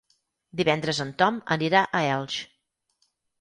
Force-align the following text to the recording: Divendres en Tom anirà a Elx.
Divendres 0.61 1.01
en 1.05 1.11
Tom 1.19 1.37
anirà 1.57 1.83
a 1.85 2.01
Elx. 2.15 2.39